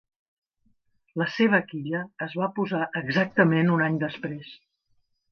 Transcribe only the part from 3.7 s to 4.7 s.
un any després.